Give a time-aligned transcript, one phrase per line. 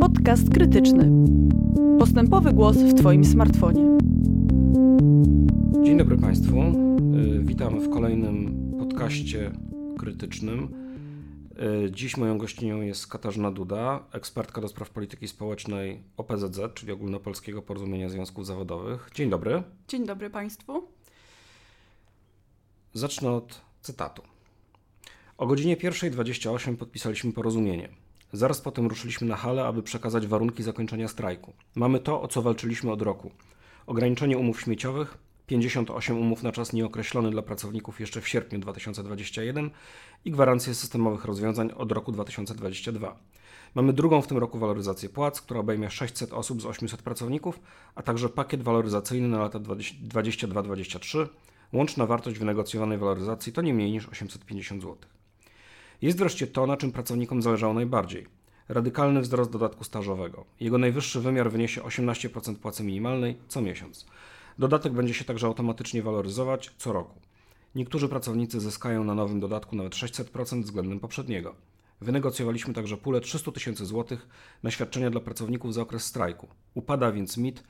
[0.00, 1.10] Podcast krytyczny.
[1.98, 3.98] Postępowy głos w Twoim smartfonie.
[5.84, 6.60] Dzień dobry Państwu.
[6.60, 9.52] Y, Witam w kolejnym podcaście
[9.98, 10.68] krytycznym.
[11.86, 17.62] Y, Dziś moją gościnią jest Katarzyna Duda, ekspertka do spraw polityki społecznej OPZZ, czyli Ogólnopolskiego
[17.62, 19.10] Porozumienia Związków Zawodowych.
[19.14, 19.62] Dzień dobry.
[19.88, 20.82] Dzień dobry Państwu.
[22.94, 24.22] Zacznę od cytatu.
[25.38, 28.03] O godzinie 1.28 podpisaliśmy porozumienie.
[28.34, 31.52] Zaraz potem ruszyliśmy na halę, aby przekazać warunki zakończenia strajku.
[31.74, 33.30] Mamy to, o co walczyliśmy od roku.
[33.86, 39.70] Ograniczenie umów śmieciowych, 58 umów na czas nieokreślony dla pracowników jeszcze w sierpniu 2021
[40.24, 43.16] i gwarancje systemowych rozwiązań od roku 2022.
[43.74, 47.60] Mamy drugą w tym roku waloryzację płac, która obejmie 600 osób z 800 pracowników,
[47.94, 51.26] a także pakiet waloryzacyjny na lata 2022-2023.
[51.72, 54.96] Łączna wartość wynegocjowanej waloryzacji to nie mniej niż 850 zł.
[56.04, 58.26] Jest wreszcie to, na czym pracownikom zależało najbardziej.
[58.68, 60.44] Radykalny wzrost dodatku stażowego.
[60.60, 64.06] Jego najwyższy wymiar wyniesie 18% płacy minimalnej co miesiąc.
[64.58, 67.20] Dodatek będzie się także automatycznie waloryzować co roku.
[67.74, 71.54] Niektórzy pracownicy zyskają na nowym dodatku nawet 600% względem poprzedniego.
[72.00, 74.28] Wynegocjowaliśmy także pulę 300 tysięcy złotych
[74.62, 76.48] na świadczenia dla pracowników za okres strajku.
[76.74, 77.64] Upada więc mit,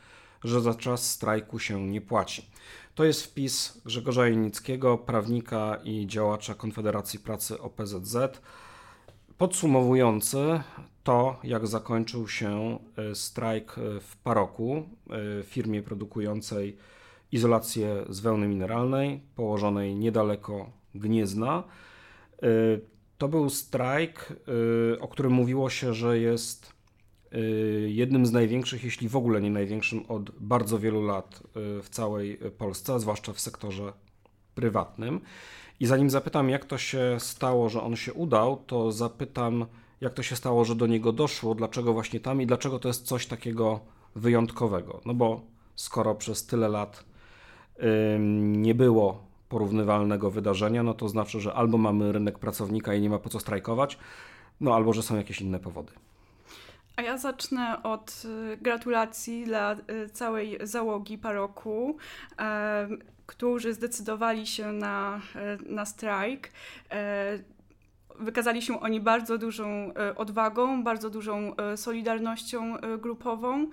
[0.45, 2.51] że za czas strajku się nie płaci.
[2.95, 8.17] To jest wpis Grzegorza Janickiego, prawnika i działacza Konfederacji Pracy OPZZ,
[9.39, 10.61] podsumowujący
[11.05, 16.77] to, jak zakończył się e, strajk e, w Paroku, e, firmie produkującej
[17.33, 21.65] izolację z wełny mineralnej, położonej niedaleko Gniezna.
[23.19, 24.33] To był strajk,
[25.01, 26.74] o którym mówiło się, że jest
[27.87, 31.43] jednym z największych, jeśli w ogóle nie największym, od bardzo wielu lat
[31.83, 33.93] w całej Polsce, zwłaszcza w sektorze
[34.55, 35.21] prywatnym.
[35.81, 39.67] I zanim zapytam, jak to się stało, że on się udał, to zapytam,
[40.01, 43.07] jak to się stało, że do niego doszło, dlaczego właśnie tam i dlaczego to jest
[43.07, 43.81] coś takiego
[44.17, 45.01] wyjątkowego.
[45.05, 45.41] No bo
[45.75, 47.05] skoro przez tyle lat
[48.39, 53.19] nie było porównywalnego wydarzenia, no to znaczy, że albo mamy rynek pracownika i nie ma
[53.19, 53.99] po co strajkować,
[54.61, 55.93] no albo że są jakieś inne powody.
[56.97, 61.97] A ja zacznę od y, gratulacji dla y, całej załogi Paroku,
[63.27, 65.21] którzy zdecydowali się na,
[65.67, 66.51] y, na strajk.
[66.91, 67.39] E,
[68.19, 73.67] wykazali się oni bardzo dużą e, odwagą, bardzo dużą e, solidarnością grupową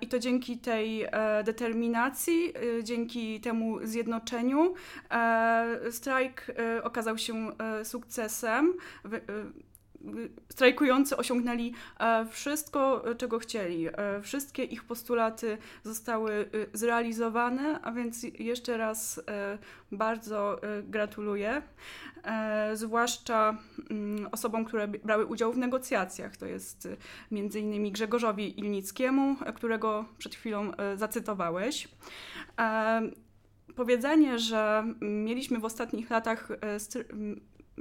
[0.00, 1.06] i to dzięki tej
[1.44, 2.52] determinacji,
[2.82, 4.74] dzięki temu zjednoczeniu
[5.90, 6.46] strajk
[6.82, 7.50] okazał się
[7.84, 8.74] sukcesem
[10.48, 13.88] strajkujący osiągnęli e, wszystko, czego chcieli.
[13.88, 13.92] E,
[14.22, 16.46] wszystkie ich postulaty zostały e,
[16.78, 19.20] zrealizowane, a więc jeszcze raz
[19.92, 21.62] bardzo gratuluję.
[22.74, 23.58] Zwłaszcza
[23.90, 26.36] mm, osobom, które brały udział w negocjacjach.
[26.36, 26.88] To jest
[27.30, 31.88] między innymi Grzegorzowi Ilnickiemu, którego przed chwilą zacytowałeś.
[33.76, 36.48] Powiedzenie, że mieliśmy w ostatnich latach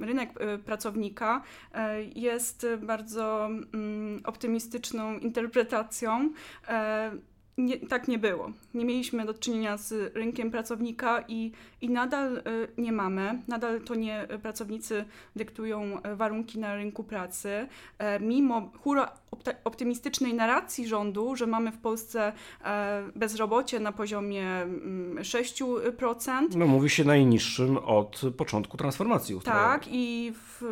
[0.04, 1.78] rynek y, pracownika y,
[2.16, 6.30] jest bardzo mm, optymistyczną interpretacją
[6.64, 8.52] y, nie, tak nie było.
[8.74, 12.44] Nie mieliśmy do czynienia z rynkiem pracownika i, i nadal
[12.78, 13.42] nie mamy.
[13.48, 17.68] Nadal to nie pracownicy dyktują e, warunki na rynku pracy.
[17.98, 19.12] E, mimo hura
[19.64, 22.34] optymistycznej narracji rządu, że mamy w Polsce
[22.64, 24.46] e, bezrobocie na poziomie
[25.16, 26.30] 6%.
[26.30, 29.68] Mm, no mówi się najniższym od początku transformacji ustrojowej.
[29.68, 30.64] Tak i w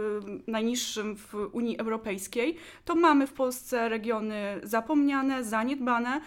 [0.48, 2.56] najniższym w Unii Europejskiej,
[2.86, 6.22] to mamy w Polsce regiony zapomniane, zaniedbane,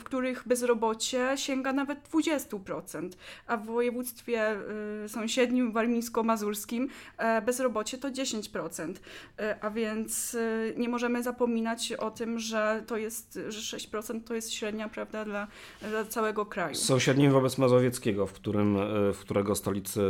[0.00, 3.10] w których bezrobocie sięga nawet 20%,
[3.46, 4.56] a w województwie
[5.04, 6.88] y, sąsiednim warmińsko-mazurskim
[7.18, 8.94] e, bezrobocie to 10%.
[9.38, 14.34] E, a więc y, nie możemy zapominać o tym, że to jest, że 6% to
[14.34, 15.46] jest średnia, prawda, dla,
[15.88, 16.74] dla całego kraju.
[16.74, 20.00] Sąsiednim wobec Mazowieckiego, w, którym, e, w którego stolicy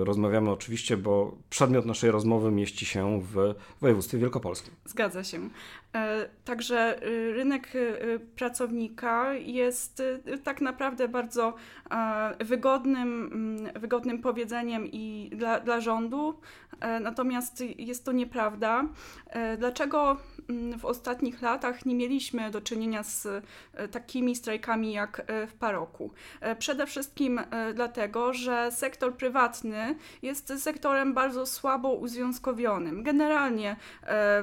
[0.00, 4.74] rozmawiamy oczywiście, bo przedmiot naszej rozmowy mieści się w województwie wielkopolskim.
[4.84, 5.48] Zgadza się.
[6.44, 7.00] Także
[7.34, 7.72] rynek
[8.36, 10.02] pracownika jest
[10.44, 11.54] tak naprawdę bardzo
[11.90, 16.40] e, wygodnym, mm, wygodnym powiedzeniem i dla, dla rządu,
[16.80, 18.84] e, natomiast jest to nieprawda.
[19.26, 20.16] E, dlaczego
[20.48, 23.28] mm, w ostatnich latach nie mieliśmy do czynienia z
[23.90, 26.10] takimi strajkami jak w Paroku?
[26.58, 27.40] Przede wszystkim
[27.74, 33.02] dlatego, że sektor prywatny jest sektorem bardzo słabo uzwiązkowionym.
[33.02, 33.76] Generalnie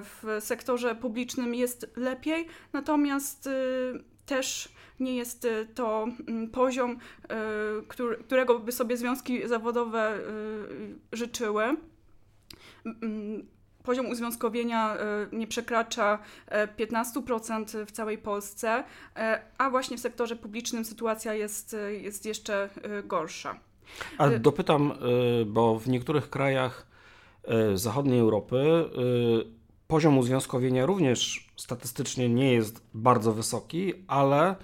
[0.02, 3.50] w sektorze publicznym jest lepiej, natomiast
[4.26, 4.70] też
[5.00, 6.98] nie jest to mm, poziom,
[8.28, 10.20] którego by sobie związki zawodowe
[11.12, 11.78] życzyły.
[13.84, 14.98] Poziom uzwiązkowienia
[15.32, 16.20] nie przekracza
[16.78, 18.84] 15% w całej Polsce,
[19.58, 22.70] a właśnie w sektorze publicznym sytuacja jest, jest jeszcze
[23.04, 23.60] gorsza.
[24.18, 24.94] A dopytam,
[25.46, 26.88] bo w niektórych krajach
[27.74, 28.90] zachodniej Europy
[29.88, 34.56] poziom uzwiązkowienia również statystycznie nie jest bardzo wysoki, ale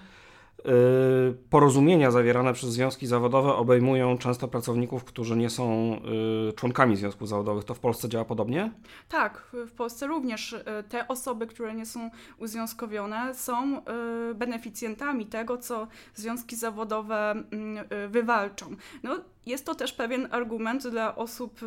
[1.49, 5.95] porozumienia zawierane przez związki zawodowe obejmują często pracowników, którzy nie są
[6.49, 7.63] y, członkami związków zawodowych.
[7.63, 8.71] To w Polsce działa podobnie?
[9.09, 13.81] Tak, w Polsce również y, te osoby, które nie są uzwiązkowione, są
[14.35, 18.75] beneficjentami tego, co związki zawodowe mm, wywalczą.
[19.03, 21.59] No, jest to też pewien argument dla osób,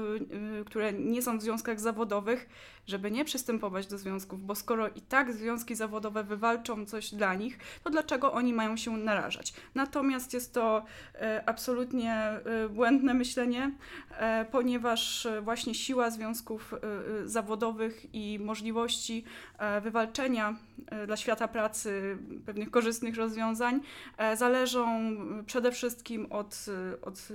[0.66, 2.48] które nie są w związkach zawodowych,
[2.86, 7.58] żeby nie przystępować do związków, bo skoro i tak związki zawodowe wywalczą coś dla nich,
[7.84, 9.52] to dlaczego oni mają się narażać?
[9.74, 10.84] Natomiast jest to
[11.14, 12.40] e, absolutnie
[12.70, 13.70] błędne myślenie,
[14.50, 16.74] ponieważ właśnie siła związków
[17.24, 19.24] zawodowych i możliwości
[19.82, 20.56] wywalczenia
[21.06, 23.80] dla świata pracy pewnych korzystnych rozwiązań
[24.34, 25.16] zależą
[25.46, 26.66] przede wszystkim od,
[27.02, 27.28] od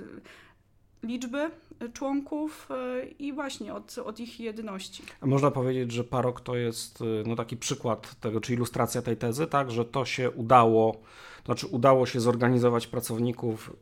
[1.04, 1.52] liczby
[1.94, 5.04] członków e, i właśnie od, od ich jedności.
[5.22, 9.48] Można powiedzieć, że Parok to jest e, no, taki przykład tego, czy ilustracja tej tezy,
[9.48, 10.94] tak, że to się udało,
[11.38, 13.76] to znaczy udało się zorganizować pracowników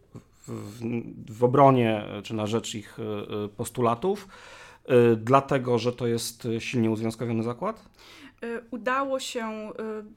[0.48, 0.82] w,
[1.30, 2.98] w obronie czy na rzecz ich
[3.58, 4.28] postulatów,
[5.18, 7.90] dlatego, że to jest silnie uzwiązkowiony zakład?
[8.44, 9.74] Y, udało się y,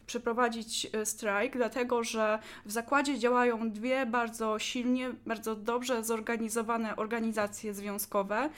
[0.06, 7.74] przeprowadzić y, strajk, dlatego że w zakładzie działają dwie bardzo silnie, bardzo dobrze zorganizowane organizacje
[7.74, 8.50] związkowe.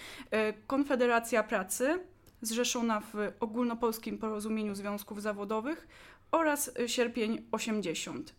[0.67, 2.00] Konfederacja Pracy,
[2.43, 5.88] zrzeszona w Ogólnopolskim Porozumieniu Związków Zawodowych
[6.31, 8.38] oraz Sierpień 80.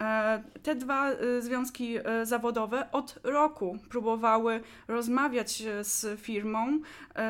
[0.00, 6.80] E, te dwa e, związki e, zawodowe od roku próbowały rozmawiać z firmą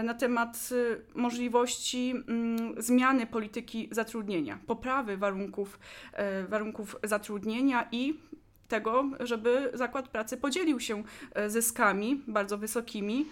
[0.04, 0.70] na temat
[1.14, 5.78] możliwości mm, zmiany polityki zatrudnienia, poprawy warunków,
[6.48, 8.20] warunków zatrudnienia i
[8.70, 11.02] tego, żeby zakład pracy podzielił się
[11.46, 13.26] zyskami bardzo wysokimi,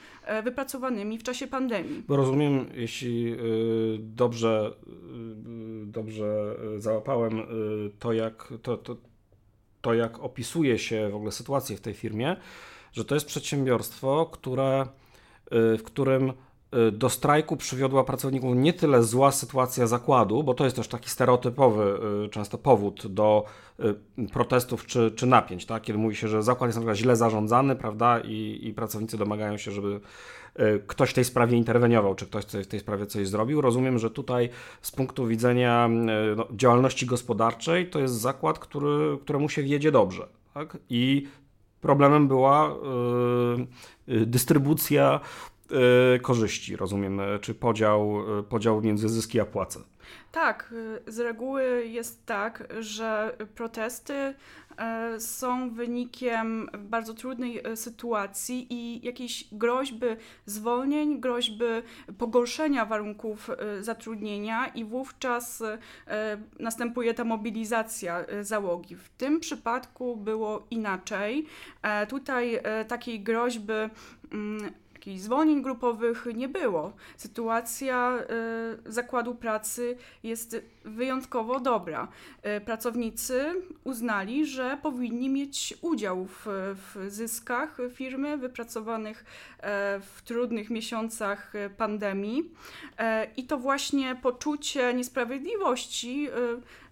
[0.45, 2.03] wypracowanymi w czasie pandemii.
[2.09, 3.37] Bo rozumiem, jeśli
[3.99, 4.75] dobrze,
[5.87, 7.43] dobrze załapałem
[7.99, 8.97] to, jak to, to,
[9.81, 12.37] to, jak opisuje się w ogóle sytuację w tej firmie,
[12.93, 14.87] że to jest przedsiębiorstwo, które,
[15.51, 16.33] w którym
[16.93, 22.01] do strajku przywiodła pracowników nie tyle zła sytuacja zakładu, bo to jest też taki stereotypowy
[22.25, 23.45] y, często powód do
[24.33, 25.83] protestów czy, czy napięć, tak?
[25.83, 29.57] kiedy mówi się, że zakład jest na przykład źle zarządzany, prawda, i, i pracownicy domagają
[29.57, 30.01] się, żeby
[30.87, 33.61] ktoś w tej sprawie interweniował, czy ktoś w tej sprawie coś zrobił.
[33.61, 34.49] Rozumiem, że tutaj
[34.83, 35.89] z punktu widzenia
[36.37, 40.29] no, działalności gospodarczej to jest zakład, który, któremu się wiedzie dobrze.
[40.55, 40.77] Tak?
[40.91, 41.29] I
[41.81, 42.75] problemem była
[44.07, 45.21] yy, dystrybucja
[46.23, 49.81] korzyści, rozumiem, czy podział, yy, podział między zyski a płace.
[50.33, 50.75] Tak,
[51.07, 54.35] z reguły jest tak, że protesty
[54.79, 60.07] E, są wynikiem bardzo trudnej e, sytuacji i jakiejś groźby
[60.47, 61.65] zwolnień, groźby
[62.19, 65.63] pogorszenia warunków e, zatrudnienia, i wówczas
[66.61, 68.97] następuje ta mobilizacja załogi.
[68.97, 71.47] W tym przypadku było inaczej.
[72.09, 73.73] Tutaj takiej groźby
[74.99, 76.93] jakichś zwolnień grupowych nie było.
[77.17, 78.19] Sytuacja
[78.87, 80.57] y, zakładu pracy jest
[80.89, 82.09] wyjątkowo dobra.
[82.57, 89.25] Y, pracownicy uznali, że powinni mieć udział w, w zyskach firmy wypracowanych
[89.59, 92.51] e, w trudnych miesiącach pandemii.
[92.99, 96.29] E, I to właśnie poczucie niesprawiedliwości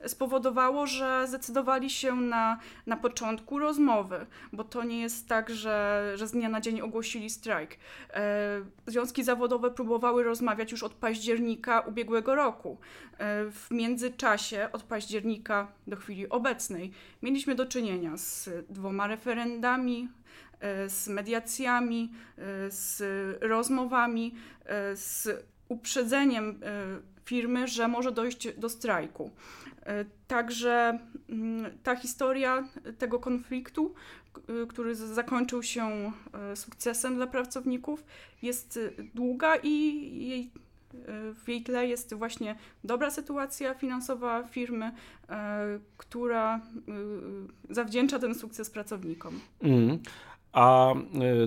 [0.07, 6.27] spowodowało, że zdecydowali się na, na początku rozmowy, bo to nie jest tak, że, że
[6.27, 7.77] z dnia na dzień ogłosili strajk.
[8.11, 12.79] E, związki zawodowe próbowały rozmawiać już od października ubiegłego roku.
[13.19, 20.09] E, w międzyczasie, od października do chwili obecnej, mieliśmy do czynienia z dwoma referendami,
[20.61, 22.13] e, z mediacjami,
[22.69, 23.03] z
[23.43, 24.35] rozmowami,
[24.95, 26.61] z uprzedzeniem
[27.25, 29.31] firmy, że może dojść do strajku.
[30.29, 33.95] Także mm, ta historia tego konfliktu
[34.69, 36.13] który zakończył się
[36.55, 38.05] sukcesem dla pracowników,
[38.43, 38.81] jest
[39.15, 39.71] długa i
[40.29, 40.51] jej,
[41.45, 44.93] w jej tle jest właśnie dobra sytuacja finansowa firmy,
[45.97, 46.61] która
[47.71, 49.41] zawdzięcza ten sukces pracownikom.
[49.63, 49.99] Mm.
[50.53, 50.95] A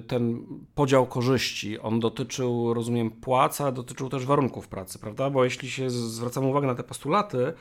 [0.07, 5.29] ten podział korzyści, on dotyczył, rozumiem, płac, a dotyczył też warunków pracy, prawda?
[5.29, 7.53] Bo jeśli się zwracamy uwagę na te postulaty,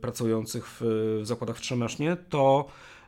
[0.00, 2.66] pracujących w zakładach Trzemesznie, to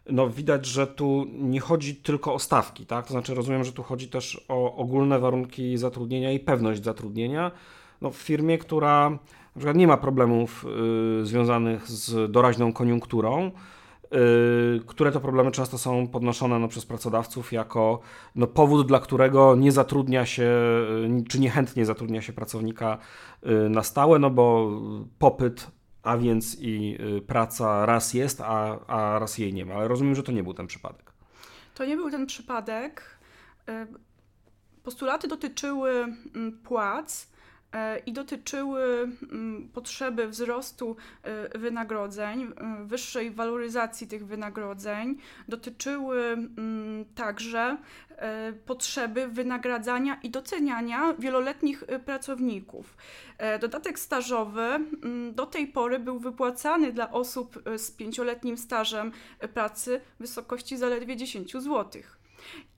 [0.09, 3.07] no widać, że tu nie chodzi tylko o stawki, tak?
[3.07, 7.51] To znaczy rozumiem, że tu chodzi też o ogólne warunki zatrudnienia i pewność zatrudnienia.
[8.01, 10.67] No, w firmie, która na przykład nie ma problemów
[11.23, 17.53] y, związanych z doraźną koniunkturą, y, które to problemy często są podnoszone no, przez pracodawców
[17.53, 18.01] jako
[18.35, 20.51] no, powód, dla którego nie zatrudnia się,
[21.21, 22.99] y, czy niechętnie zatrudnia się pracownika
[23.47, 24.71] y, na stałe, no bo
[25.19, 25.78] popyt
[26.09, 29.75] a więc i y, praca raz jest, a, a raz jej nie ma.
[29.75, 31.13] Ale rozumiem, że to nie był ten przypadek.
[31.75, 33.19] To nie był ten przypadek.
[33.69, 33.73] Y,
[34.83, 35.91] postulaty dotyczyły
[36.35, 37.29] mm, płac
[38.07, 38.83] i dotyczyły
[39.33, 45.17] mm, potrzeby wzrostu e, wynagrodzeń, e, wyższej waloryzacji tych wynagrodzeń,
[45.49, 47.77] dotyczyły mm, także
[48.67, 52.97] potrzeby wynagradzania i doceniania wieloletnich pracowników.
[53.61, 59.13] Dodatek stażowy mm, do tej pory był wypłacany dla osób z pięcioletnim stażem
[59.55, 62.18] pracy w wysokości zaledwie 10 złotych.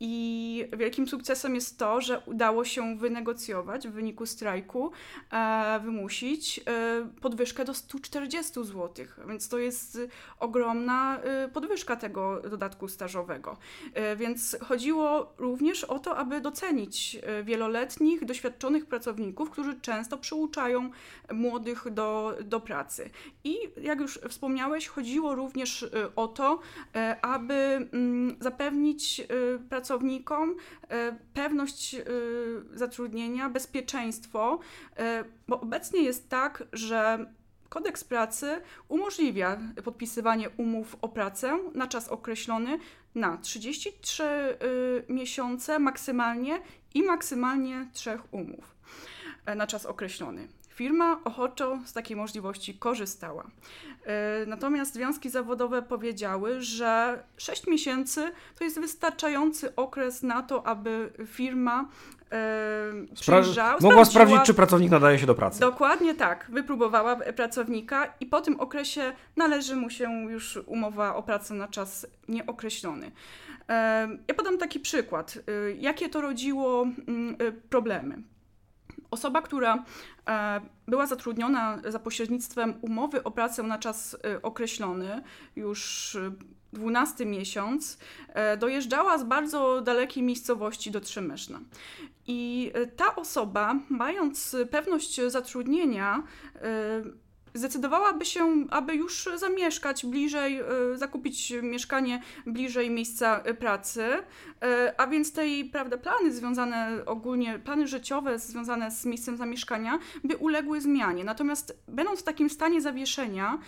[0.01, 4.93] I wielkim sukcesem jest to, że udało się wynegocjować w wyniku strajku,
[5.33, 9.99] e, wymusić e, podwyżkę do 140 zł, więc to jest
[10.39, 13.57] ogromna e, podwyżka tego dodatku stażowego.
[13.95, 20.91] E, więc chodziło również o to, aby docenić e, wieloletnich, doświadczonych pracowników, którzy często przyuczają
[21.33, 23.11] młodych do, do pracy.
[23.45, 26.61] I jak już wspomniałeś, chodziło również e, o to,
[27.23, 29.23] aby mm, zapewnić
[29.69, 30.57] pracownikom
[30.89, 32.05] e, pewność e,
[32.75, 34.59] zatrudnienia, bezpieczeństwo,
[34.97, 37.27] e, bo obecnie jest tak, że
[37.69, 42.79] Kodeks pracy umożliwia podpisywanie umów o pracę na czas określony
[43.15, 44.25] na 33
[45.09, 46.61] miesiące maksymalnie
[46.95, 48.77] i maksymalnie trzech umów
[49.57, 50.49] na czas określony.
[50.81, 53.51] Firma ochoczo z takiej możliwości korzystała.
[54.07, 61.13] E, natomiast związki zawodowe powiedziały, że 6 miesięcy to jest wystarczający okres na to, aby
[61.27, 61.89] firma
[62.33, 63.77] e, przyjrzała.
[63.81, 65.61] Mogła sprawdzić, czy pracownik nadaje się do pracy.
[65.61, 66.47] Dokładnie tak.
[66.53, 72.07] Wypróbowała pracownika i po tym okresie należy mu się już umowa o pracę na czas
[72.29, 73.13] nieokreślony.
[73.69, 75.39] E, ja podam taki przykład.
[75.79, 77.37] Jakie to rodziło mm,
[77.71, 78.23] problemy?
[79.11, 79.85] Osoba, która
[80.29, 85.23] e, była zatrudniona za pośrednictwem umowy o pracę na czas e, określony,
[85.57, 86.17] już
[86.73, 87.99] 12 miesiąc,
[88.29, 91.61] e, dojeżdżała z bardzo dalekiej miejscowości do Trzemeszna.
[92.27, 96.23] I ta osoba, mając pewność zatrudnienia,
[97.55, 100.65] zdecydowałaby się, aby już zamieszkać bliżej, e,
[100.95, 104.05] zakupić mieszkanie bliżej miejsca e, pracy,
[104.63, 110.37] e, a więc tej, prawda, plany związane ogólnie, plany życiowe związane z miejscem zamieszkania by
[110.37, 111.25] uległy zmianie.
[111.25, 113.59] Natomiast będąc w takim stanie zawieszenia,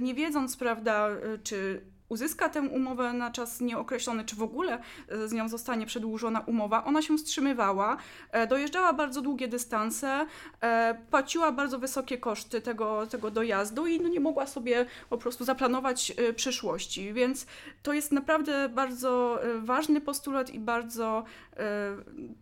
[0.00, 1.08] nie wiedząc, prawda,
[1.42, 6.40] czy uzyska tę umowę na czas nieokreślony, czy w ogóle e, z nią zostanie przedłużona
[6.40, 7.96] umowa, ona się wstrzymywała,
[8.30, 10.26] e, dojeżdżała bardzo długie dystanse,
[10.60, 15.44] e, płaciła bardzo wysokie koszty tego, tego dojazdu i no nie mogła sobie po prostu
[15.44, 17.12] zaplanować przyszłości.
[17.12, 17.46] Więc
[17.82, 21.24] to jest naprawdę bardzo ważny postulat i bardzo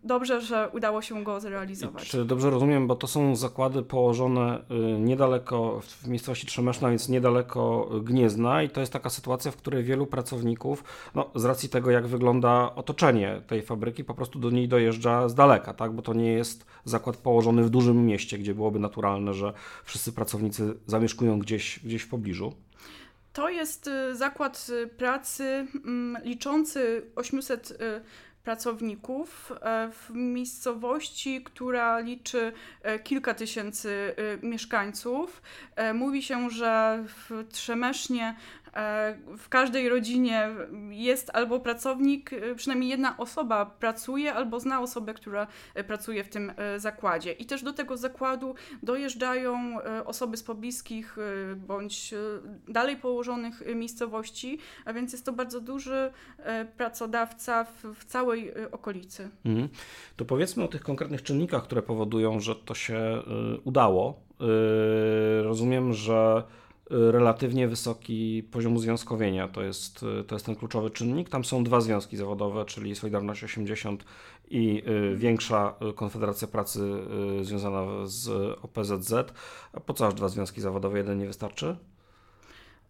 [0.04, 2.08] dobrze, że udało się go zrealizować.
[2.08, 4.64] Czy dobrze rozumiem, bo to są zakłady położone
[4.98, 10.06] niedaleko, w miejscowości Trzemeszna, więc niedaleko Gniezna i to jest taka sytuacja, w której wielu
[10.06, 15.28] pracowników, no, z racji tego, jak wygląda otoczenie tej fabryki, po prostu do niej dojeżdża
[15.28, 15.92] z daleka, tak?
[15.92, 19.52] bo to nie jest zakład położony w dużym mieście, gdzie byłoby naturalne, że
[19.84, 22.52] wszyscy pracownicy zamieszkują gdzieś, gdzieś w pobliżu.
[23.32, 27.76] To jest y, zakład y, pracy mm, liczący 800 y,
[28.44, 29.52] pracowników
[29.92, 32.52] w miejscowości, która liczy
[33.04, 35.42] kilka tysięcy mieszkańców.
[35.94, 38.61] Mówi się, że w Trzemesznie E,
[39.38, 40.48] w każdej rodzinie
[40.90, 46.28] jest albo pracownik, e, przynajmniej jedna osoba pracuje, albo zna osobę, która e, pracuje w
[46.28, 47.32] tym zakładzie.
[47.32, 51.16] I też do tego zakładu dojeżdżają osoby z pobliskich
[51.56, 52.14] bądź
[52.68, 56.12] dalej położonych miejscowości, a więc jest to bardzo duży
[56.76, 59.30] pracodawca w, w całej okolicy.
[59.44, 59.68] Mhm.
[60.16, 63.22] To powiedzmy o tych konkretnych czynnikach, które powodują, że to się
[63.64, 64.20] udało.
[65.42, 66.42] Rozumiem, że
[66.92, 69.48] relatywnie wysoki poziom uzwiązkowienia.
[69.48, 71.28] To jest, to jest ten kluczowy czynnik.
[71.28, 74.04] Tam są dwa związki zawodowe, czyli Solidarność 80
[74.50, 76.80] i y, większa Konfederacja Pracy
[77.40, 78.28] y, związana z
[78.62, 79.12] OPZZ.
[79.72, 80.98] A po co aż dwa związki zawodowe?
[80.98, 81.76] Jeden nie wystarczy?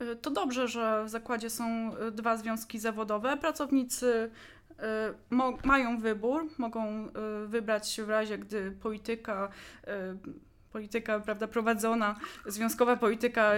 [0.03, 3.37] Y, to dobrze, że w zakładzie są dwa związki zawodowe.
[3.37, 4.31] Pracownicy
[5.65, 7.09] mają wybór, mogą
[7.47, 9.49] wybrać w razie, gdy polityka
[10.73, 13.53] polityka prawda, prowadzona, związkowa polityka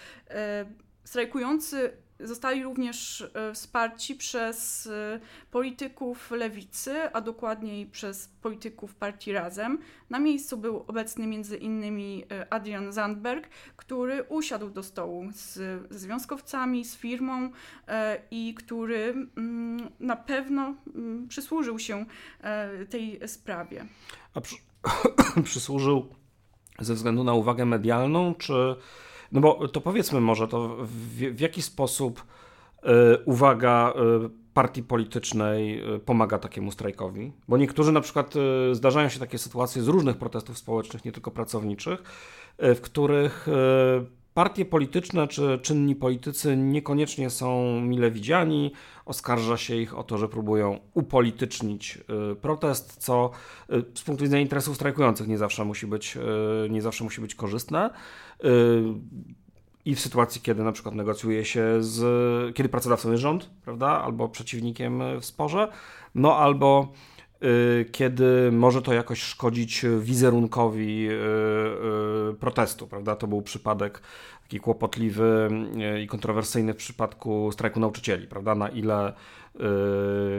[1.05, 5.21] Strajkujący Zostali również e, wsparci przez e,
[5.51, 9.79] polityków lewicy, a dokładniej przez polityków partii Razem.
[10.11, 11.27] Na miejscu był obecny
[11.61, 15.55] innymi e, Adrian Zandberg, który usiadł do stołu z,
[15.91, 17.51] ze związkowcami, z firmą
[18.31, 22.07] i który mm, na pewno mm, przysłużył się
[22.91, 23.87] tej sprawie.
[24.35, 24.57] A przy,
[25.45, 26.15] przysłużył
[26.79, 28.77] ze względu na uwagę medialną, czy
[29.33, 32.89] no bo to powiedzmy może, to w, w jaki sposób y,
[33.25, 33.93] uwaga
[34.27, 37.33] y, partii politycznej pomaga takiemu strajkowi?
[37.49, 38.35] Bo niektórzy na przykład
[38.73, 42.03] zdarzają się takie sytuacje z różnych protestów społecznych, nie tylko pracowniczych,
[42.59, 43.49] w których
[44.39, 48.73] partie polityczne czy czynni politycy niekoniecznie są mile widziani.
[49.07, 51.99] Oskarża się ich o to, że próbują upolitycznić
[52.41, 53.31] protest, co
[53.95, 56.19] z punktu widzenia interesów strajkujących nie zawsze musi być,
[56.71, 57.91] nie zawsze musi być korzystne.
[59.85, 64.29] I w sytuacji, kiedy na przykład negocjuje się z, kiedy pracodawcą jest rząd, prawda, albo
[64.29, 65.69] przeciwnikiem w sporze,
[66.15, 67.18] no albo y,
[67.93, 71.13] kiedy może to jakoś szkodzić wizerunkowi y,
[72.31, 73.17] y, protestu, prawda?
[73.17, 74.03] To był przypadek
[74.43, 75.49] taki kłopotliwy
[76.03, 78.55] i kontrowersyjny w przypadku strajku nauczycieli, prawda?
[78.55, 79.13] Na ile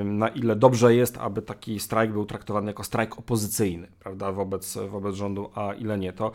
[0.04, 5.16] na ile dobrze jest, aby taki strajk był traktowany jako strajk opozycyjny prawda, wobec, wobec
[5.16, 6.14] rządu, a ile nie.
[6.14, 6.32] To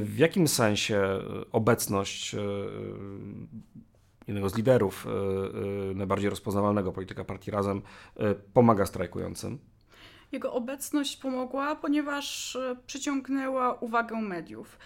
[0.00, 1.02] w jakim sensie
[1.52, 2.36] obecność
[4.26, 5.06] jednego z liderów
[5.94, 7.82] najbardziej rozpoznawalnego polityka partii Razem
[8.54, 9.58] pomaga strajkującym?
[10.32, 14.78] Jego obecność pomogła, ponieważ przyciągnęła uwagę mediów.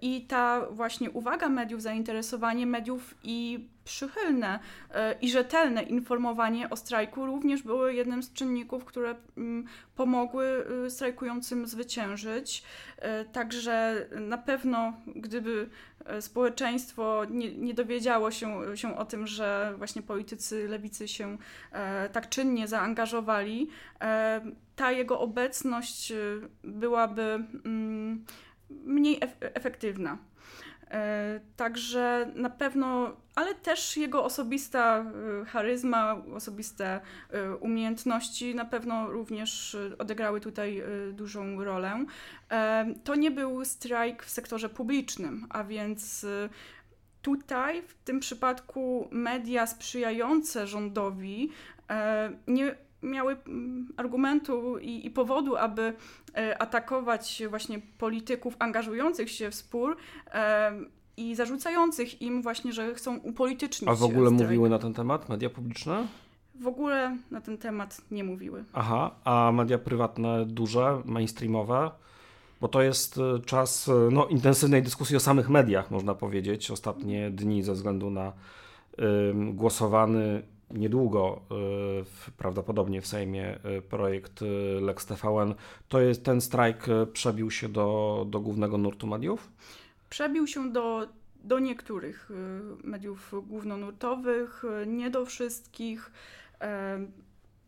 [0.00, 4.58] I ta właśnie uwaga mediów, zainteresowanie mediów i przychylne
[4.90, 9.64] e, i rzetelne informowanie o strajku również były jednym z czynników, które mm,
[9.96, 12.62] pomogły y, strajkującym zwyciężyć.
[12.98, 15.68] E, także na pewno, gdyby
[16.04, 21.38] e, społeczeństwo nie, nie dowiedziało się, się o tym, że właśnie politycy lewicy się
[22.12, 23.68] tak czynnie zaangażowali,
[24.76, 26.12] ta jego obecność
[26.64, 28.24] byłaby mm,
[28.70, 30.18] mniej efektywna.
[30.90, 35.04] E, także na pewno, ale też jego osobista
[35.42, 37.00] e, charyzma, osobiste
[37.30, 42.04] e, umiejętności na pewno również odegrały tutaj dużą rolę.
[43.04, 46.26] To nie był strajk w sektorze publicznym, a więc
[47.22, 51.50] tutaj w tym przypadku media sprzyjające rządowi
[52.46, 55.92] nie miały mm, argumentu i, i, powodu, aby
[56.36, 59.96] e, atakować właśnie polityków angażujących się w spór
[60.32, 60.72] e,
[61.16, 63.90] i zarzucających im właśnie, że chcą upolitycznić.
[63.90, 66.06] A w ogóle mówiły na ten temat media publiczne?
[66.60, 68.64] W ogóle na ten temat nie mówiły.
[68.72, 71.90] Aha, a media prywatne, duże, mainstreamowe?
[72.60, 77.62] Bo to jest e, czas no, intensywnej dyskusji o samych mediach, można powiedzieć, ostatnie dni
[77.62, 78.32] ze względu na y,
[79.52, 81.40] głosowany niedługo
[82.04, 84.40] w, prawdopodobnie w Sejmie projekt
[84.80, 85.54] Lex TVN,
[85.88, 89.50] to jest ten strajk przebił się do, do głównego nurtu mediów?
[90.10, 91.08] Przebił się do,
[91.44, 92.30] do niektórych
[92.84, 96.12] mediów głównonurtowych, nie do wszystkich.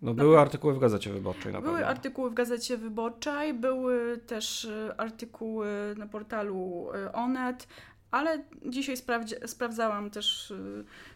[0.02, 1.88] No, były artykuły w Gazecie Wyborczej na były pewno.
[1.88, 7.68] artykuły w Gazecie Wyborczej, były też artykuły na portalu Onet,
[8.12, 8.96] ale dzisiaj
[9.46, 10.50] sprawdzałam też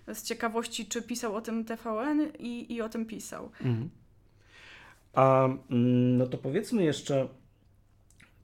[0.09, 3.51] y, z ciekawości, czy pisał o tym TVN i, i o tym pisał.
[3.61, 3.91] Mhm.
[5.13, 7.29] A mm, no to powiedzmy jeszcze,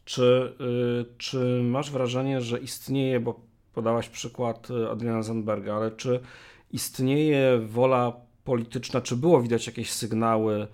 [0.04, 3.40] czy, y, czy masz wrażenie, że istnieje, bo
[3.72, 6.20] podałaś przykład y, Adriana Zandberga, ale czy
[6.70, 8.12] istnieje wola
[8.44, 10.66] polityczna, czy było widać jakieś sygnały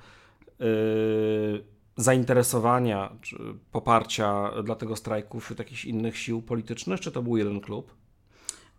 [1.98, 3.36] zainteresowania czy
[3.72, 7.94] poparcia dla tego strajku wśród jakichś innych sił politycznych, czy to był jeden klub?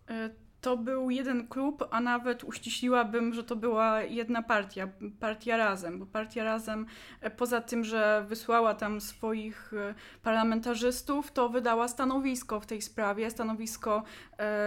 [0.08, 0.30] E,
[0.60, 4.88] to był jeden klub, a nawet uściśliłabym, że to była jedna partia,
[5.20, 6.86] partia Razem, bo partia Razem
[7.20, 13.30] e, poza tym, że wysłała tam swoich e, parlamentarzystów, to wydała stanowisko w tej sprawie,
[13.30, 14.02] stanowisko,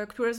[0.08, 0.32] które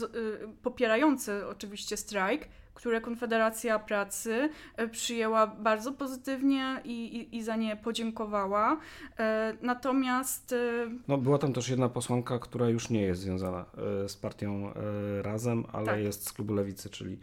[0.63, 7.75] popierające oczywiście strajk, które Konfederacja Pracy e, przyjęła bardzo pozytywnie i, i, i za nie
[7.75, 8.77] podziękowała.
[9.19, 10.53] E, natomiast.
[10.53, 10.57] E,
[11.07, 13.65] no, była tam też jedna posłanka, która już nie jest związana
[14.07, 14.73] z partią
[15.21, 15.99] Razem, ale tak.
[15.99, 17.17] jest z klubu Lewicy, czyli.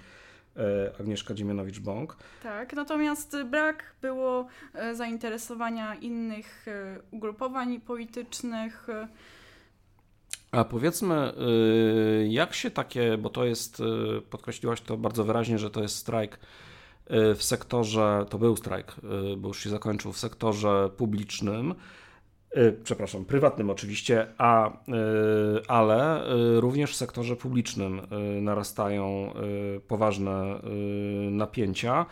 [1.01, 2.17] Agnieszka Dziemianowicz-Bąk.
[2.43, 4.47] Tak, natomiast brak było
[4.93, 6.67] zainteresowania innych
[7.11, 8.87] ugrupowań politycznych.
[10.53, 11.33] A powiedzmy,
[12.23, 15.97] y, jak się takie, bo to jest, y, podkreśliłaś to bardzo wyraźnie, że to jest
[15.97, 18.97] strajk y, w sektorze, to był strajk,
[19.37, 21.75] bo już się zakończył w sektorze publicznym,
[22.85, 24.73] przepraszam, prywatnym oczywiście, a,
[25.69, 26.25] ale
[26.61, 28.01] również w sektorze publicznym
[28.41, 29.35] narastają
[29.89, 30.61] poważne
[31.31, 32.07] napięcia.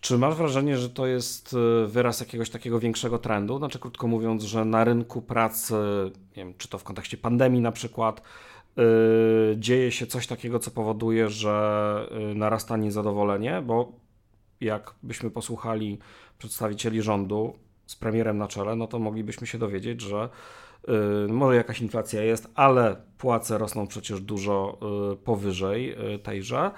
[0.00, 3.58] Czy masz wrażenie, że to jest e, wyraz jakiegoś takiego większego trendu?
[3.58, 5.74] Znaczy, krótko mówiąc, że na rynku pracy,
[6.36, 8.22] nie wiem, czy to w kontekście pandemii na przykład,
[8.76, 8.84] yy,
[9.58, 13.92] dzieje się coś takiego, co powoduje, że yy, narasta niezadowolenie, bo
[14.60, 15.98] jak byśmy posłuchali
[16.38, 20.28] przedstawicieli rządu z premierem na czele, no to moglibyśmy się dowiedzieć, że
[20.88, 24.78] yy, może jakaś inflacja jest, ale płace rosną przecież dużo
[25.24, 26.70] powyżej tejże.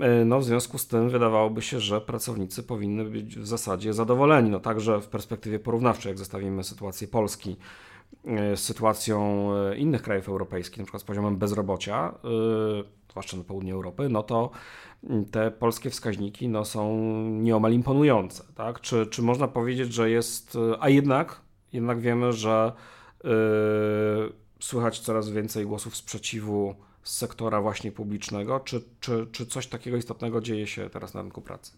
[0.00, 4.50] E, no, w związku z tym wydawałoby się, że pracownicy powinny być w zasadzie zadowoleni.
[4.50, 7.56] No, także w perspektywie porównawczej, jak zestawimy sytuację Polski
[8.24, 12.14] e, z sytuacją e, innych krajów europejskich, na przykład z poziomem bezrobocia,
[13.10, 14.50] zwłaszcza na południu Europy, no to
[15.04, 16.96] mm, te polskie wskaźniki no, są
[17.30, 18.44] nieomal imponujące.
[18.54, 18.80] Tak?
[18.80, 21.40] Czy, czy można powiedzieć, że jest, a jednak,
[21.72, 22.72] jednak wiemy, że
[23.24, 23.30] yy,
[24.60, 28.60] słychać coraz więcej głosów sprzeciwu z sektora właśnie publicznego?
[28.60, 31.72] Czy, czy, czy coś takiego istotnego dzieje się teraz na rynku pracy?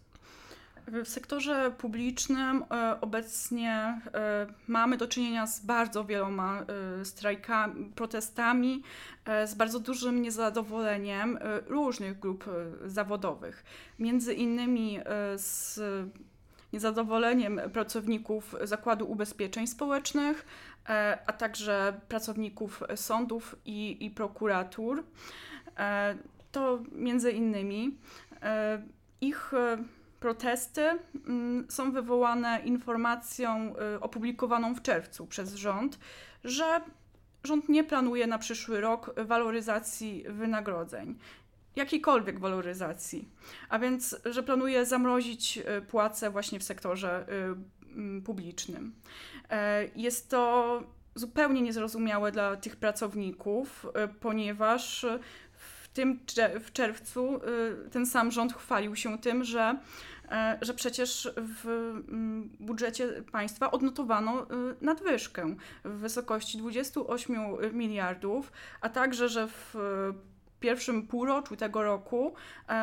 [0.86, 6.60] W sektorze publicznym e, obecnie e, mamy do czynienia z bardzo wieloma
[7.00, 8.82] e, strajkami, protestami,
[9.46, 12.44] z bardzo dużym niezadowoleniem różnych grup
[12.86, 13.64] zawodowych.
[13.98, 14.98] Między innymi
[15.36, 15.80] z
[16.72, 20.46] niezadowoleniem pracowników Zakładu Ubezpieczeń Społecznych,
[21.26, 25.04] a także pracowników sądów i, i prokuratur.
[25.78, 26.14] E,
[26.52, 27.98] to między innymi
[28.42, 28.82] e,
[29.20, 29.52] ich
[30.20, 30.82] protesty
[31.26, 35.98] mm, są wywołane informacją opublikowaną w czerwcu przez rząd,
[36.44, 36.80] że
[37.44, 41.18] rząd nie planuje na przyszły rok waloryzacji wynagrodzeń
[41.76, 43.28] jakiejkolwiek waloryzacji,
[43.68, 47.26] a więc, że planuje zamrozić płace właśnie w sektorze
[48.24, 48.94] publicznym.
[49.50, 50.82] E, jest to
[51.14, 55.06] zupełnie niezrozumiałe dla tych pracowników, e, ponieważ
[55.52, 56.20] w tym
[56.60, 57.40] w czerwcu e,
[57.90, 59.78] ten sam rząd chwalił się tym, że,
[60.60, 61.66] że przecież w
[62.08, 64.46] mm, budżecie państwa odnotowano
[64.80, 67.36] nadwyżkę w wysokości 28
[67.72, 69.76] miliardów, a także, że w
[70.60, 72.34] pierwszym półroczu tego roku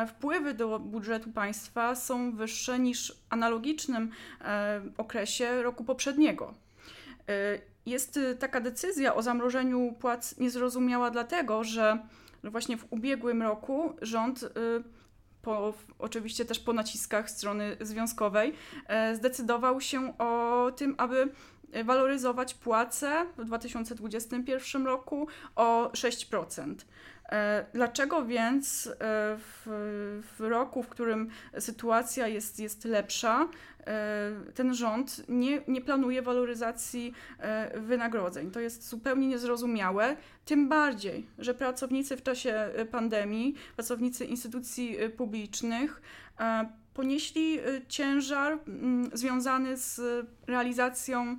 [0.08, 4.10] wpływy do budżetu państwa są wyższe niż w analogicznym
[4.96, 6.54] okresie roku poprzedniego.
[7.30, 11.98] Y, jest y, taka decyzja o zamrożeniu płac niezrozumiała dlatego, że
[12.44, 14.48] właśnie w ubiegłym roku rząd, y,
[15.42, 18.54] po, oczywiście też po naciskach strony związkowej,
[19.14, 21.28] zdecydował się o tym, aby
[21.84, 26.74] waloryzować płace w 2021 roku o 6%.
[27.32, 28.92] E, dlaczego więc e,
[29.38, 33.48] w, w, roku, w którym sytuacja jest, jest lepsza,
[33.86, 37.12] e, ten rząd nie, nie planuje waloryzacji
[37.74, 38.50] wynagrodzeń?
[38.50, 40.16] To jest zupełnie niezrozumiałe.
[40.44, 46.02] Tym bardziej, że pracownicy w czasie pandemii, pracownicy instytucji publicznych
[46.94, 50.00] ponieśli ciężar mm, związany z
[50.46, 51.36] realizacją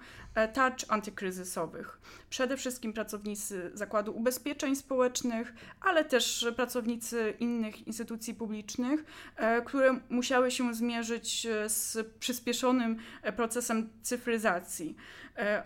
[0.48, 2.00] tarcz antykryzysowych
[2.30, 10.52] przede wszystkim pracownicy Zakładu Ubezpieczeń Społecznych, ale też pracownicy innych instytucji publicznych, e, które musiały
[10.52, 14.96] się zmierzyć e, z przyspieszonym e, procesem cyfryzacji.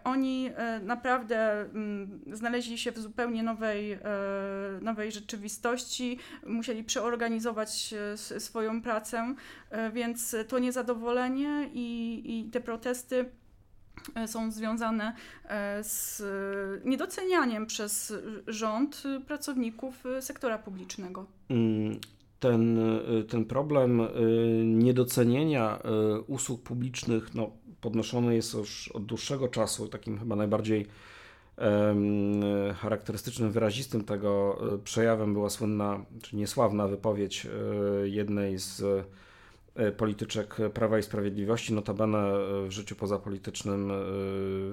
[0.03, 0.49] Oni
[0.81, 3.99] naprawdę mm, znaleźli się w zupełnie nowej,
[4.81, 7.93] nowej rzeczywistości, musieli przeorganizować
[8.37, 9.35] swoją pracę,
[9.93, 13.42] więc to niezadowolenie i, i te protesty E,
[14.27, 16.23] są związane e, z
[16.85, 18.13] niedocenianiem przez
[18.47, 21.25] rząd pracowników sektora publicznego.
[21.49, 21.99] Mm,
[22.39, 22.79] ten,
[23.29, 24.07] ten problem e,
[24.65, 25.79] niedocenienia
[26.27, 27.51] usług publicznych no,
[27.81, 29.87] podnoszony jest już od dłuższego czasu.
[29.87, 30.87] Takim chyba najbardziej
[32.75, 37.47] charakterystycznym, wyrazistym tego przejawem była słynna, czy niesławna wypowiedź
[38.03, 39.03] jednej z E,
[39.97, 43.95] polityczek Prawa i Sprawiedliwości, notabene e, w życiu pozapolitycznym e,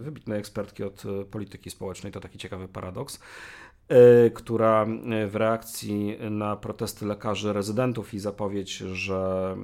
[0.03, 3.21] wybitnej ekspertki od polityki społecznej, to taki ciekawy paradoks,
[4.35, 4.87] która
[5.29, 9.57] w reakcji na protesty lekarzy rezydentów i zapowiedź, że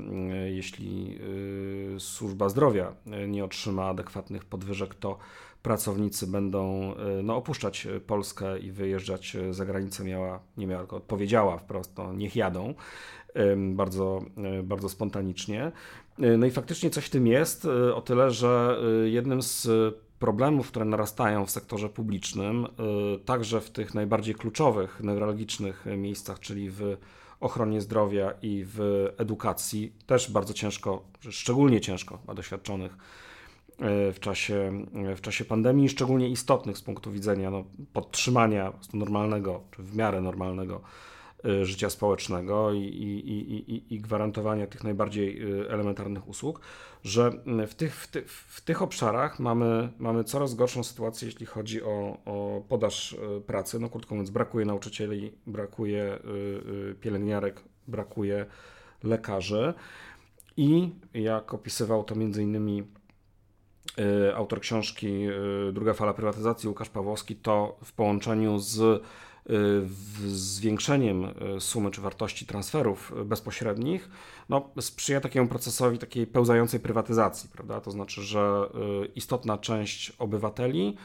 [0.47, 1.19] jeśli
[1.99, 2.95] służba zdrowia
[3.29, 5.19] nie otrzyma adekwatnych podwyżek, to
[5.63, 11.99] pracownicy będą no, opuszczać Polskę i wyjeżdżać za granicę, miała, nie miała, tylko odpowiedziała wprost,
[11.99, 12.75] no, niech jadą
[13.57, 14.21] bardzo,
[14.59, 15.73] e, bardzo spontanicznie.
[16.19, 19.69] E, no i faktycznie coś w tym jest, e, o tyle, że jednym z
[20.19, 22.67] problemów, które narastają w sektorze publicznym,
[23.25, 26.97] także w tych najbardziej kluczowych, newralgicznych miejscach, czyli w
[27.41, 32.97] ochronie zdrowia i w edukacji, też bardzo ciężko, szczególnie ciężko dla doświadczonych
[34.13, 39.97] w czasie, w czasie pandemii, szczególnie istotnych z punktu widzenia no, podtrzymania normalnego, czy w
[39.97, 40.81] miarę normalnego
[41.63, 46.61] życia społecznego i, i, i, i gwarantowania tych najbardziej y, elementarnych usług,
[47.05, 47.31] że
[47.67, 52.19] w tych, w, ty, w tych obszarach mamy, mamy coraz gorszą sytuację, jeśli chodzi o,
[52.25, 53.79] o podaż y, pracy.
[53.81, 56.19] No krótko mówiąc, brakuje nauczycieli, brakuje
[57.01, 58.47] pielęgniarek, brakuje
[59.03, 59.75] lekarzy.
[60.57, 62.83] I jak opisywał to między innymi
[64.35, 65.27] autor książki
[65.73, 69.03] Druga fala prywatyzacji Łukasz Pawłowski, to w połączeniu z
[70.27, 74.09] zwiększeniem e, sumy czy wartości transferów bezpośrednich,
[74.49, 77.81] no, sprzyja takiemu procesowi takiej pełzającej prywatyzacji, prawda?
[77.81, 80.97] To znaczy, że e, istotna część obywateli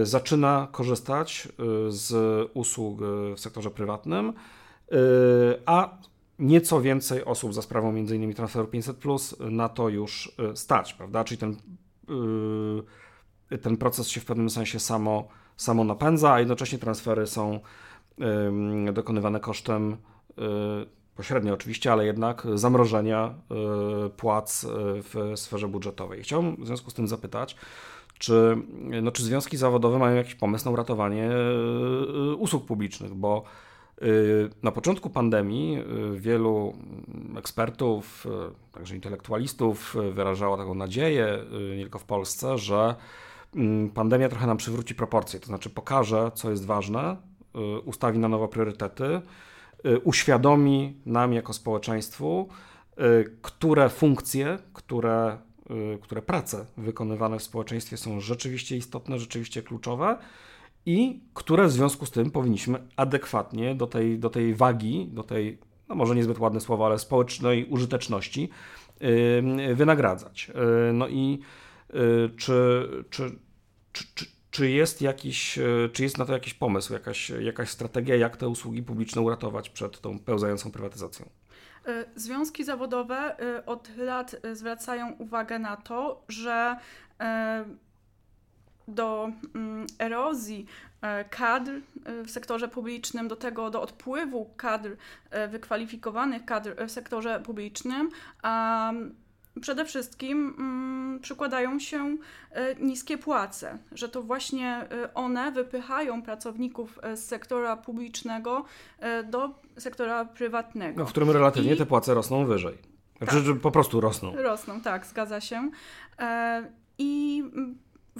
[0.00, 1.48] e, zaczyna korzystać
[1.88, 2.12] z
[2.54, 3.00] usług
[3.36, 4.32] w sektorze prywatnym,
[5.66, 5.98] a
[6.38, 8.34] nieco więcej osób za sprawą m.in.
[8.34, 8.96] transferu 500
[9.38, 11.24] na to już stać, prawda?
[11.24, 11.56] Czyli ten,
[13.62, 15.28] ten proces się w pewnym sensie samo
[15.60, 17.60] samo napędza, a jednocześnie transfery są
[18.92, 19.96] dokonywane kosztem y,
[21.16, 23.34] pośrednio oczywiście, ale jednak zamrożenia
[24.06, 24.68] y, płac y,
[25.02, 26.22] w sferze budżetowej.
[26.22, 27.56] Chciałbym w związku z tym zapytać,
[28.18, 28.56] czy,
[29.02, 31.30] no, czy związki zawodowe mają jakiś pomysł na uratowanie
[32.38, 33.42] usług publicznych, bo
[34.62, 36.74] na początku pandemii wielu
[37.36, 38.26] ekspertów,
[38.72, 41.38] także intelektualistów wyrażało taką nadzieję,
[41.76, 42.94] nie tylko w Polsce, że
[43.94, 47.16] pandemia trochę nam przywróci proporcje, to znaczy pokaże, co jest ważne,
[47.76, 49.04] y, ustawi na nowo priorytety,
[49.86, 52.48] y, uświadomi nam jako społeczeństwu,
[52.98, 55.38] y, które funkcje, które,
[56.00, 60.18] które prace wykonywane w społeczeństwie są rzeczywiście istotne, rzeczywiście kluczowe
[60.86, 65.58] i które w związku z tym powinniśmy adekwatnie do tej, do tej wagi, do tej,
[65.88, 68.48] no może niezbyt ładne słowo, ale społecznej użyteczności
[69.74, 70.50] wynagradzać.
[70.92, 71.40] No i
[71.94, 73.38] Y, czy, czy,
[73.92, 78.36] czy, czy, jest jakiś, y, czy jest na to jakiś pomysł, jakaś, jakaś strategia, jak
[78.36, 81.28] te usługi publiczne uratować przed tą pełzającą prywatyzacją?
[81.88, 86.76] Y, związki zawodowe od lat zwracają uwagę na to, że
[88.88, 90.66] do mm, erozji
[91.30, 91.70] kadr
[92.24, 94.96] w sektorze publicznym, do tego, do odpływu kadr,
[95.48, 98.10] wykwalifikowanych kadr w sektorze publicznym,
[99.60, 102.16] przede wszystkim mm, przykładają się
[102.50, 108.64] e, niskie płace, że to właśnie e, one wypychają pracowników e, z sektora publicznego
[109.24, 111.00] do sektora prywatnego.
[111.00, 111.76] No, w którym relatywnie I...
[111.76, 112.78] te płace rosną wyżej.
[113.22, 113.60] Znaczy, tak.
[113.60, 114.32] po prostu rosną.
[114.36, 115.70] Rosną, tak, zgadza się.
[116.98, 117.42] I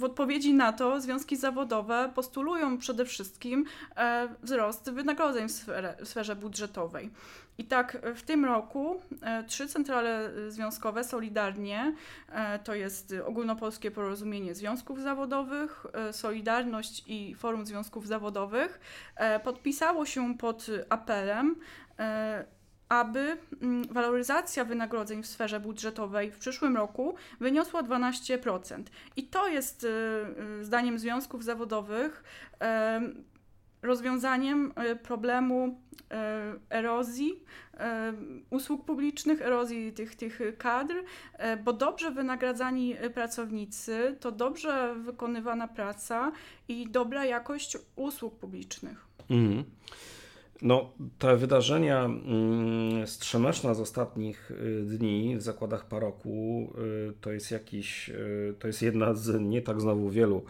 [0.01, 3.65] w odpowiedzi na to związki zawodowe postulują przede wszystkim
[4.43, 7.09] wzrost wynagrodzeń w, sferze, w sferze budżetowej.
[7.57, 9.01] I tak w tym roku
[9.47, 11.95] trzy centrale związkowe solidarnie,
[12.63, 18.79] to jest Ogólnopolskie Porozumienie Związków Zawodowych, Solidarność i Forum Związków Zawodowych,
[19.43, 21.55] podpisało się pod apelem
[22.91, 28.83] aby mm, waloryzacja wynagrodzeń w sferze budżetowej w przyszłym roku wyniosła 12%.
[29.15, 29.87] I to jest, y,
[30.61, 32.23] y, zdaniem związków zawodowych,
[33.81, 35.81] rozwiązaniem y, problemu
[36.69, 37.43] erozji
[38.49, 40.93] usług publicznych, erozji tych, tych kadr,
[41.63, 46.31] bo dobrze wynagradzani pracownicy to dobrze wykonywana praca
[46.67, 49.07] i dobra jakość usług publicznych.
[49.29, 49.63] Mm.
[50.61, 56.67] No, te wydarzenia mm, strzemeszna z ostatnich y, dni w zakładach paroku
[57.09, 60.43] y, to jest jakiś, y, to jest jedna z nie tak znowu wielu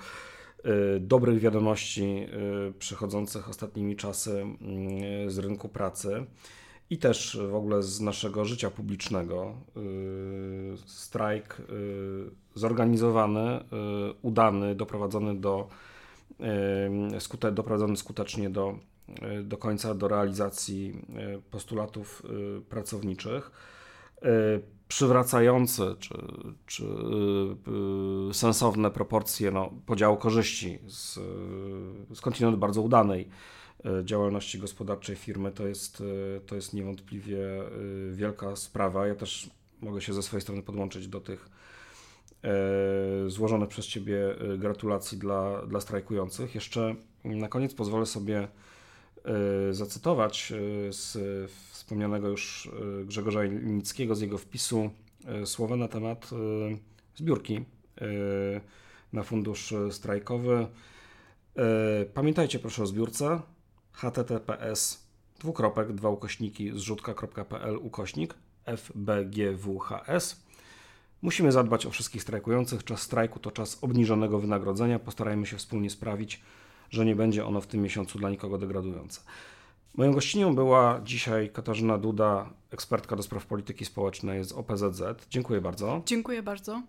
[1.00, 2.28] dobrych wiadomości
[2.80, 4.45] przychodzących ostatnimi czasy
[5.28, 6.26] z rynku pracy
[6.89, 9.54] i też w ogóle z naszego życia publicznego.
[10.86, 11.62] Strajk
[12.56, 13.63] zorganizowany,
[14.21, 15.67] udany, doprowadzony do
[17.52, 18.80] doprowadzony skutecznie do
[19.43, 23.52] do końca, do realizacji e, postulatów e, pracowniczych,
[24.88, 26.13] przywracające czy,
[26.65, 26.84] czy
[28.34, 31.19] sensowne proporcje no, podziału korzyści z
[32.13, 33.30] skądinąd bardzo udanej
[34.04, 36.04] działalności gospodarczej firmy, to jest,
[36.45, 37.39] to jest niewątpliwie
[38.12, 39.08] wielka sprawa.
[39.08, 39.50] Ja też
[39.82, 41.50] mogę się ze swojej strony podłączyć do tych
[43.28, 44.17] złożonych przez Ciebie
[44.58, 46.56] gratulacji dla, dla strajkujących.
[46.56, 48.47] Jeszcze na koniec pozwolę sobie E,
[49.72, 51.18] zacytować e, z
[51.72, 52.70] wspomnianego już
[53.02, 54.90] e, Grzegorza Nickiego, z jego wpisu
[55.46, 56.30] słowa na temat
[57.16, 57.66] zbiórki
[59.14, 60.68] na fundusz strajkowy.
[62.14, 63.42] Pamiętajcie proszę o zbiórce
[63.92, 65.08] https
[65.40, 70.44] dwukropek, dwa ukośniki zrzutka.pl ukośnik FBGWHS.
[71.22, 72.84] Musimy zadbać o wszystkich strajkujących.
[72.84, 75.00] Czas strajku to czas obniżonego wynagrodzenia.
[75.00, 76.42] Postarajmy się wspólnie sprawić,
[76.92, 79.22] że nie będzie ono w tym miesiącu dla nikogo degradujące.
[79.96, 85.02] Moją gościnią była dzisiaj Katarzyna Duda, ekspertka do spraw polityki społecznej z OPZZ.
[85.30, 86.02] Dziękuję bardzo.
[86.06, 86.82] Dziękuję bardzo.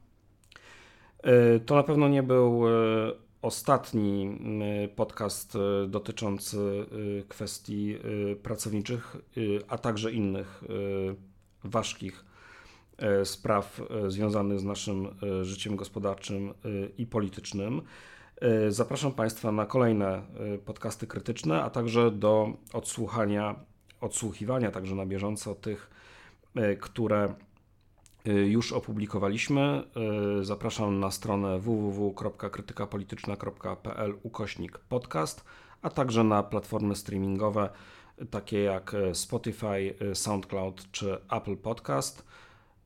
[1.22, 2.72] E, to na pewno nie był e,
[3.42, 4.38] ostatni
[4.96, 6.86] podcast e, dotyczący
[7.28, 7.96] kwestii
[8.42, 9.16] pracowniczych,
[9.68, 10.64] a także innych
[11.64, 12.24] ważkich
[13.24, 15.08] spraw związanych z naszym
[15.42, 16.54] życiem gospodarczym
[16.98, 17.82] i politycznym.
[18.40, 20.22] E, zapraszam Państwa na kolejne e,
[20.58, 23.54] podcasty krytyczne, a także do odsłuchania,
[24.00, 25.90] odsłuchiwania także na bieżąco tych,
[26.54, 27.34] e, które
[28.44, 29.82] już opublikowaliśmy.
[30.42, 35.44] Zapraszam na stronę www.krytykapolityczna.pl ukośnik podcast,
[35.82, 37.70] a także na platformy streamingowe
[38.30, 42.26] takie jak Spotify, SoundCloud czy Apple Podcast.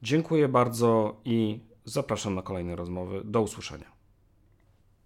[0.03, 3.23] Dziękuję bardzo i zapraszam na kolejne rozmowy.
[3.25, 3.96] Do usłyszenia.